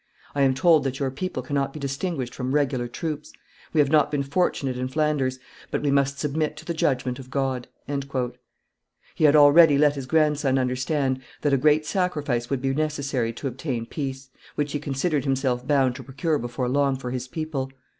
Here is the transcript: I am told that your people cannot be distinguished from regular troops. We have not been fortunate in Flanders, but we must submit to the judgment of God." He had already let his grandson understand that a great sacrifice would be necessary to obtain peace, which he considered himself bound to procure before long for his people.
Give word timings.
I 0.33 0.41
am 0.41 0.55
told 0.55 0.83
that 0.83 0.97
your 0.99 1.11
people 1.11 1.43
cannot 1.43 1.73
be 1.73 1.79
distinguished 1.79 2.33
from 2.33 2.55
regular 2.55 2.87
troops. 2.87 3.31
We 3.71 3.79
have 3.81 3.91
not 3.91 4.09
been 4.09 4.23
fortunate 4.23 4.75
in 4.75 4.87
Flanders, 4.87 5.37
but 5.69 5.83
we 5.83 5.91
must 5.91 6.17
submit 6.17 6.57
to 6.57 6.65
the 6.65 6.73
judgment 6.73 7.19
of 7.19 7.29
God." 7.29 7.67
He 9.13 9.25
had 9.25 9.35
already 9.35 9.77
let 9.77 9.93
his 9.93 10.07
grandson 10.07 10.57
understand 10.57 11.21
that 11.41 11.53
a 11.53 11.57
great 11.57 11.85
sacrifice 11.85 12.49
would 12.49 12.63
be 12.63 12.73
necessary 12.73 13.31
to 13.33 13.47
obtain 13.47 13.85
peace, 13.85 14.29
which 14.55 14.71
he 14.71 14.79
considered 14.79 15.23
himself 15.23 15.67
bound 15.67 15.95
to 15.97 16.03
procure 16.03 16.39
before 16.39 16.67
long 16.67 16.95
for 16.95 17.11
his 17.11 17.27
people. 17.27 17.71